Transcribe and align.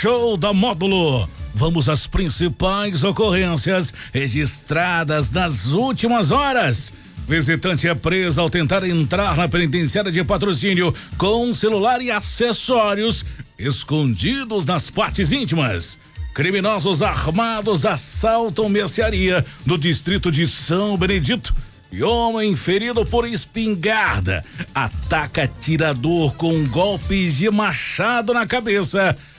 Show 0.00 0.36
da 0.36 0.52
Módulo. 0.52 1.28
Vamos 1.52 1.88
às 1.88 2.06
principais 2.06 3.02
ocorrências 3.02 3.92
registradas 4.12 5.28
nas 5.28 5.72
últimas 5.72 6.30
horas. 6.30 6.92
Visitante 7.26 7.88
é 7.88 7.96
preso 7.96 8.40
ao 8.40 8.48
tentar 8.48 8.88
entrar 8.88 9.36
na 9.36 9.48
penitenciária 9.48 10.12
de 10.12 10.22
patrocínio 10.22 10.94
com 11.16 11.52
celular 11.52 12.00
e 12.00 12.12
acessórios 12.12 13.24
escondidos 13.58 14.64
nas 14.66 14.88
partes 14.88 15.32
íntimas. 15.32 15.98
Criminosos 16.32 17.02
armados 17.02 17.84
assaltam 17.84 18.68
mercearia 18.68 19.44
no 19.66 19.76
distrito 19.76 20.30
de 20.30 20.46
São 20.46 20.96
Benedito. 20.96 21.52
E 21.90 22.04
homem 22.04 22.54
ferido 22.54 23.04
por 23.04 23.26
espingarda 23.26 24.44
ataca 24.72 25.50
tirador 25.60 26.34
com 26.34 26.66
golpes 26.68 27.38
de 27.38 27.50
machado 27.50 28.34
na 28.34 28.46
cabeça 28.46 29.16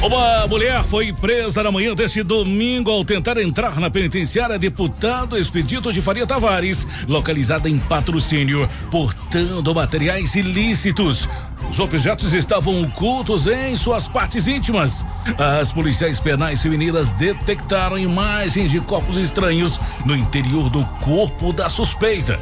Uma 0.00 0.46
mulher 0.46 0.84
foi 0.84 1.12
presa 1.12 1.60
na 1.60 1.72
manhã 1.72 1.92
deste 1.92 2.22
domingo 2.22 2.88
ao 2.88 3.04
tentar 3.04 3.36
entrar 3.36 3.80
na 3.80 3.90
penitenciária 3.90 4.56
deputado 4.56 5.36
Expedito 5.36 5.92
de 5.92 6.00
Faria 6.00 6.24
Tavares, 6.24 6.86
localizada 7.08 7.68
em 7.68 7.78
patrocínio, 7.80 8.68
portando 8.92 9.74
materiais 9.74 10.36
ilícitos. 10.36 11.28
Os 11.68 11.80
objetos 11.80 12.32
estavam 12.32 12.80
ocultos 12.84 13.48
em 13.48 13.76
suas 13.76 14.06
partes 14.06 14.46
íntimas. 14.46 15.04
As 15.36 15.72
policiais 15.72 16.20
penais 16.20 16.62
femininas 16.62 17.10
detectaram 17.10 17.98
imagens 17.98 18.70
de 18.70 18.80
corpos 18.80 19.16
estranhos 19.16 19.80
no 20.06 20.16
interior 20.16 20.70
do 20.70 20.84
corpo 21.02 21.52
da 21.52 21.68
suspeita, 21.68 22.38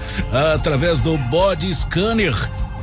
através 0.55 1.01
do 1.01 1.17
body 1.17 1.75
scanner 1.75 2.37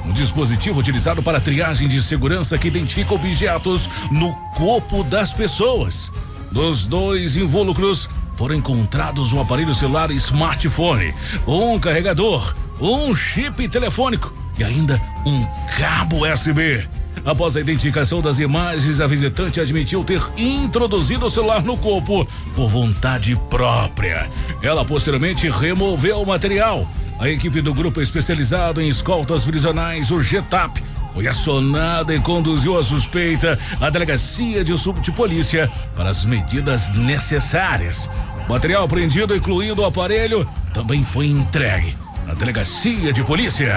um 0.05 0.11
dispositivo 0.11 0.79
utilizado 0.79 1.23
para 1.23 1.39
triagem 1.39 1.87
de 1.87 2.01
segurança 2.01 2.57
que 2.57 2.67
identifica 2.67 3.13
objetos 3.13 3.89
no 4.11 4.33
corpo 4.55 5.03
das 5.03 5.33
pessoas. 5.33 6.11
Dos 6.51 6.85
dois 6.85 7.35
invólucros 7.35 8.09
foram 8.35 8.55
encontrados 8.55 9.31
um 9.33 9.39
aparelho 9.39 9.73
celular 9.73 10.11
smartphone, 10.11 11.13
um 11.47 11.79
carregador, 11.79 12.53
um 12.79 13.15
chip 13.15 13.67
telefônico 13.67 14.33
e 14.57 14.63
ainda 14.63 15.01
um 15.25 15.45
cabo 15.77 16.27
USB. 16.27 16.87
Após 17.25 17.55
a 17.55 17.61
identificação 17.61 18.21
das 18.21 18.39
imagens, 18.39 18.99
a 18.99 19.07
visitante 19.07 19.61
admitiu 19.61 20.03
ter 20.03 20.21
introduzido 20.37 21.25
o 21.25 21.29
celular 21.29 21.63
no 21.63 21.77
corpo 21.77 22.27
por 22.53 22.67
vontade 22.67 23.39
própria. 23.49 24.29
Ela 24.61 24.83
posteriormente 24.83 25.49
removeu 25.49 26.21
o 26.21 26.25
material 26.25 26.87
a 27.19 27.29
equipe 27.29 27.61
do 27.61 27.73
grupo 27.73 28.01
especializado 28.01 28.81
em 28.81 28.89
escoltas 28.89 29.45
prisionais, 29.45 30.11
o 30.11 30.21
GETAP, 30.21 30.83
foi 31.13 31.27
acionada 31.27 32.13
e 32.13 32.19
conduziu 32.19 32.77
a 32.77 32.83
suspeita 32.83 33.57
à 33.79 33.89
delegacia 33.89 34.63
de 34.63 34.75
sub 34.77 34.99
de 34.99 35.11
polícia 35.11 35.71
para 35.95 36.09
as 36.09 36.25
medidas 36.25 36.91
necessárias. 36.93 38.09
O 38.47 38.51
material 38.51 38.83
apreendido, 38.83 39.35
incluindo 39.35 39.83
o 39.83 39.85
aparelho, 39.85 40.49
também 40.73 41.05
foi 41.05 41.27
entregue 41.27 41.95
à 42.27 42.33
delegacia 42.33 43.13
de 43.13 43.23
polícia. 43.23 43.73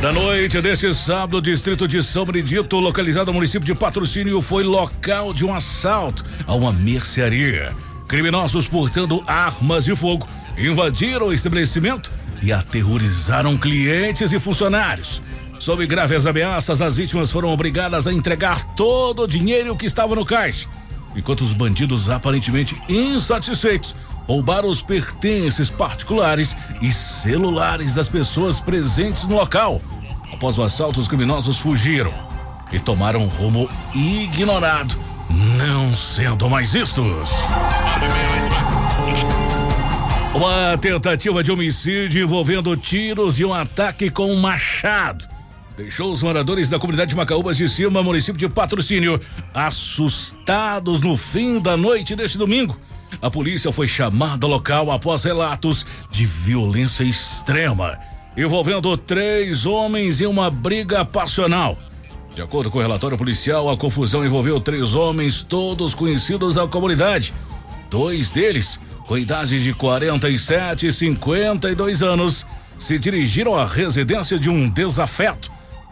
Da 0.00 0.12
noite 0.12 0.62
deste 0.62 0.94
sábado, 0.94 1.38
o 1.38 1.42
distrito 1.42 1.86
de 1.86 2.02
São 2.02 2.24
Benedito, 2.24 2.78
localizado 2.78 3.26
no 3.26 3.34
município 3.34 3.66
de 3.66 3.74
Patrocínio, 3.74 4.40
foi 4.40 4.62
local 4.62 5.34
de 5.34 5.44
um 5.44 5.52
assalto 5.52 6.24
a 6.46 6.54
uma 6.54 6.72
mercearia. 6.72 7.74
Criminosos 8.10 8.66
portando 8.66 9.22
armas 9.24 9.84
de 9.84 9.94
fogo 9.94 10.26
invadiram 10.58 11.28
o 11.28 11.32
estabelecimento 11.32 12.10
e 12.42 12.52
aterrorizaram 12.52 13.56
clientes 13.56 14.32
e 14.32 14.40
funcionários. 14.40 15.22
Sob 15.60 15.86
graves 15.86 16.26
ameaças, 16.26 16.82
as 16.82 16.96
vítimas 16.96 17.30
foram 17.30 17.50
obrigadas 17.50 18.08
a 18.08 18.12
entregar 18.12 18.74
todo 18.74 19.22
o 19.22 19.28
dinheiro 19.28 19.76
que 19.76 19.86
estava 19.86 20.16
no 20.16 20.24
caixa, 20.24 20.66
enquanto 21.14 21.42
os 21.42 21.52
bandidos, 21.52 22.10
aparentemente 22.10 22.76
insatisfeitos, 22.88 23.94
roubaram 24.26 24.68
os 24.68 24.82
pertences 24.82 25.70
particulares 25.70 26.56
e 26.82 26.90
celulares 26.92 27.94
das 27.94 28.08
pessoas 28.08 28.58
presentes 28.60 29.22
no 29.28 29.36
local. 29.36 29.80
Após 30.32 30.58
o 30.58 30.64
assalto, 30.64 30.98
os 30.98 31.06
criminosos 31.06 31.60
fugiram 31.60 32.12
e 32.72 32.80
tomaram 32.80 33.22
um 33.22 33.28
rumo 33.28 33.70
ignorado 33.94 35.09
não 35.58 35.94
sendo 35.96 36.48
mais 36.48 36.72
vistos. 36.72 37.30
Uma 40.34 40.78
tentativa 40.78 41.42
de 41.42 41.50
homicídio 41.50 42.22
envolvendo 42.22 42.76
tiros 42.76 43.38
e 43.38 43.44
um 43.44 43.52
ataque 43.52 44.10
com 44.10 44.30
um 44.30 44.40
machado 44.40 45.28
deixou 45.82 46.12
os 46.12 46.22
moradores 46.22 46.68
da 46.68 46.78
comunidade 46.78 47.10
de 47.10 47.16
Macaúbas 47.16 47.56
de 47.56 47.66
Cima, 47.66 48.02
município 48.02 48.38
de 48.38 48.48
Patrocínio, 48.50 49.18
assustados 49.54 51.00
no 51.00 51.16
fim 51.16 51.58
da 51.58 51.74
noite 51.74 52.14
deste 52.14 52.36
domingo. 52.36 52.78
A 53.22 53.30
polícia 53.30 53.72
foi 53.72 53.88
chamada 53.88 54.46
ao 54.46 54.50
local 54.50 54.90
após 54.90 55.24
relatos 55.24 55.86
de 56.10 56.26
violência 56.26 57.02
extrema, 57.02 57.98
envolvendo 58.36 58.94
três 58.94 59.64
homens 59.64 60.20
em 60.20 60.26
uma 60.26 60.50
briga 60.50 61.02
passional. 61.02 61.78
De 62.34 62.42
acordo 62.42 62.70
com 62.70 62.78
o 62.78 62.82
relatório 62.82 63.18
policial, 63.18 63.68
a 63.68 63.76
confusão 63.76 64.24
envolveu 64.24 64.60
três 64.60 64.94
homens, 64.94 65.42
todos 65.42 65.94
conhecidos 65.94 66.54
da 66.54 66.66
comunidade. 66.66 67.34
Dois 67.90 68.30
deles, 68.30 68.78
com 69.06 69.18
idades 69.18 69.62
de 69.62 69.74
47 69.74 70.86
e 70.86 70.92
52 70.92 72.02
anos, 72.02 72.46
se 72.78 72.98
dirigiram 72.98 73.56
à 73.56 73.66
residência 73.66 74.38
de 74.38 74.48
um 74.48 74.68
desafeto 74.68 75.50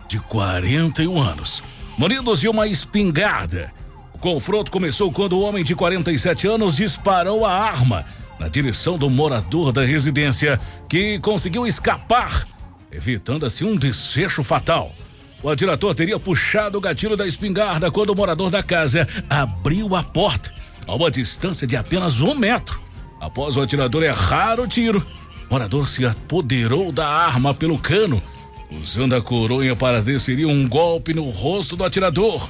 de 0.09 0.21
41 0.21 1.21
anos, 1.21 1.62
munidos 1.99 2.41
de 2.41 2.49
uma 2.49 2.66
espingarda. 2.66 3.72
O 4.15 4.19
confronto 4.19 4.70
começou 4.70 5.12
quando 5.12 5.34
o 5.34 5.43
homem 5.43 5.65
de 5.65 5.75
47 5.75 6.47
anos 6.47 6.76
disparou 6.76 7.44
a 7.44 7.53
arma 7.53 8.06
na 8.38 8.49
direção 8.49 8.97
do 8.97 9.10
morador 9.10 9.72
da 9.72 9.84
residência, 9.84 10.60
que 10.88 11.19
conseguiu 11.19 11.66
escapar, 11.66 12.47
evitando 12.93 13.44
assim 13.44 13.65
um 13.65 13.76
desfecho 13.76 14.44
fatal. 14.44 14.94
O 15.43 15.49
atirador 15.49 15.94
teria 15.94 16.19
puxado 16.19 16.78
o 16.78 16.81
gatilho 16.81 17.16
da 17.16 17.26
espingarda 17.26 17.91
quando 17.91 18.10
o 18.10 18.16
morador 18.16 18.50
da 18.50 18.62
casa 18.62 19.06
abriu 19.31 19.94
a 19.94 20.03
porta, 20.03 20.53
a 20.87 20.94
uma 20.94 21.10
distância 21.10 21.66
de 21.66 21.76
apenas 21.76 22.21
um 22.21 22.34
metro. 22.34 22.81
Após 23.21 23.56
o 23.56 23.60
atirador 23.60 24.03
errar 24.03 24.59
o 24.59 24.66
tiro, 24.66 25.04
o 25.49 25.53
morador 25.53 25.87
se 25.87 26.04
apoderou 26.04 26.91
da 26.91 27.06
arma 27.06 27.54
pelo 27.54 27.78
cano, 27.78 28.21
usando 28.71 29.15
a 29.15 29.22
coronha 29.22 29.76
para 29.76 30.03
desferir 30.03 30.47
um 30.47 30.69
golpe 30.69 31.15
no 31.15 31.31
rosto 31.31 31.76
do 31.76 31.84
atirador. 31.84 32.49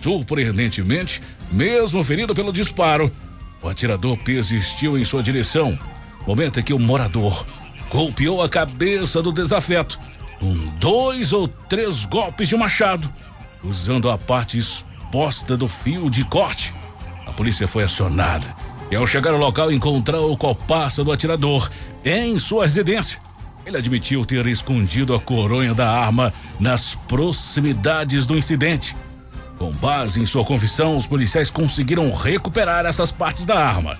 Surpreendentemente, 0.00 1.20
mesmo 1.50 2.04
ferido 2.04 2.34
pelo 2.34 2.52
disparo, 2.52 3.10
o 3.60 3.68
atirador 3.68 4.16
persistiu 4.18 4.96
em 4.96 5.04
sua 5.04 5.22
direção, 5.22 5.76
momento 6.26 6.60
em 6.60 6.62
que 6.62 6.72
o 6.72 6.78
morador 6.78 7.44
golpeou 7.90 8.42
a 8.42 8.48
cabeça 8.48 9.20
do 9.20 9.32
desafeto 9.32 9.98
com 10.42 10.52
dois 10.82 11.32
ou 11.32 11.46
três 11.46 12.04
golpes 12.04 12.48
de 12.48 12.56
machado, 12.56 13.08
usando 13.62 14.10
a 14.10 14.18
parte 14.18 14.58
exposta 14.58 15.56
do 15.56 15.68
fio 15.68 16.10
de 16.10 16.24
corte. 16.24 16.74
A 17.24 17.30
polícia 17.30 17.68
foi 17.68 17.84
acionada 17.84 18.52
e, 18.90 18.96
ao 18.96 19.06
chegar 19.06 19.32
ao 19.32 19.38
local, 19.38 19.70
encontrou 19.70 20.32
o 20.32 20.36
copaça 20.36 21.04
do 21.04 21.12
atirador 21.12 21.70
em 22.04 22.36
sua 22.36 22.64
residência. 22.64 23.20
Ele 23.64 23.78
admitiu 23.78 24.24
ter 24.24 24.44
escondido 24.48 25.14
a 25.14 25.20
coronha 25.20 25.72
da 25.72 25.88
arma 25.88 26.34
nas 26.58 26.96
proximidades 27.06 28.26
do 28.26 28.36
incidente. 28.36 28.96
Com 29.58 29.70
base 29.70 30.20
em 30.20 30.26
sua 30.26 30.44
confissão, 30.44 30.96
os 30.96 31.06
policiais 31.06 31.48
conseguiram 31.48 32.12
recuperar 32.12 32.86
essas 32.86 33.12
partes 33.12 33.44
da 33.44 33.56
arma. 33.56 33.96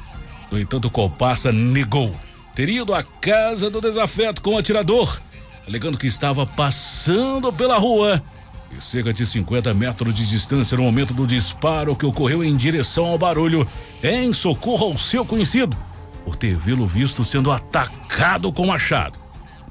No 0.50 0.58
entanto, 0.58 0.88
o 0.88 0.90
Copassa 0.90 1.52
negou 1.52 2.12
ter 2.56 2.69
ido 2.69 2.93
à 2.93 3.05
casa 3.05 3.70
do 3.70 3.81
desafeto 3.81 4.43
com 4.43 4.55
o 4.55 4.58
atirador 4.58 5.23
alegando 5.67 5.99
que 5.99 6.06
estava 6.06 6.47
passando 6.47 7.53
pela 7.53 7.79
rua 7.79 8.23
e 8.76 8.82
cerca 8.82 9.12
de 9.12 9.26
50 9.26 9.73
metros 9.75 10.14
de 10.14 10.26
distância 10.26 10.76
no 10.76 10.82
momento 10.82 11.12
do 11.12 11.26
disparo 11.26 11.94
que 11.94 12.06
ocorreu 12.06 12.43
em 12.43 12.56
direção 12.56 13.06
ao 13.06 13.19
barulho, 13.19 13.67
em 14.03 14.32
socorro 14.32 14.87
ao 14.87 14.99
seu 14.99 15.25
conhecido, 15.25 15.76
por 16.25 16.37
ter 16.37 16.56
vê-lo 16.56 16.87
visto 16.87 17.23
sendo 17.23 17.50
atacado 17.50 18.53
com 18.53 18.67
machado. 18.67 19.19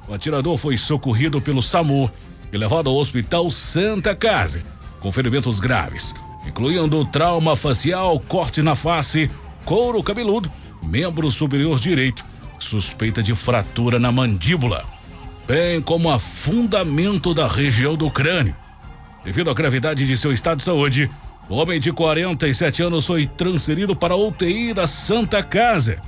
O 0.08 0.14
atirador 0.14 0.58
foi 0.58 0.78
socorrido 0.78 1.42
pelo 1.42 1.62
SAMU 1.62 2.10
e 2.52 2.58
levado 2.58 2.90
ao 2.90 2.96
Hospital 2.96 3.50
Santa 3.50 4.16
Casa, 4.16 4.62
com 5.00 5.12
ferimentos 5.12 5.60
graves, 5.60 6.14
incluindo 6.46 7.04
trauma 7.06 7.56
facial, 7.56 8.20
corte 8.20 8.62
na 8.62 8.76
face, 8.76 9.32
couro 9.66 10.04
cabeludo 10.04 10.52
membro 10.82 11.30
superior 11.30 11.80
direito, 11.80 12.26
suspeita 12.60 13.22
de 13.22 13.36
fratura 13.36 14.00
na 14.00 14.12
mandíbula, 14.12 14.84
bem 15.48 15.82
como 15.82 16.10
afundamento 16.10 17.34
da 17.34 17.48
região 17.48 17.96
do 17.96 18.10
crânio. 18.10 18.56
Devido 19.24 19.50
à 19.50 19.54
gravidade 19.54 20.06
de 20.06 20.18
seu 20.18 20.32
estado 20.32 20.60
de 20.60 20.64
saúde, 20.64 21.10
o 21.50 21.56
homem 21.56 21.80
de 21.80 21.92
47 21.92 22.84
anos 22.84 23.06
foi 23.06 23.28
transferido 23.28 23.96
para 23.96 24.14
a 24.14 24.18
UTI 24.18 24.74
da 24.74 24.88
Santa 24.88 25.44
Casa, 25.44 26.02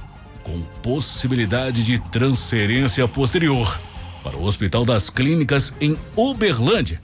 com 0.44 0.62
possibilidade 0.82 1.84
de 1.84 2.00
transferência 2.00 3.08
posterior 3.08 3.80
para 4.24 4.38
o 4.38 4.46
Hospital 4.46 4.86
das 4.86 5.10
Clínicas 5.10 5.74
em 5.82 5.98
Uberlândia. 6.16 7.00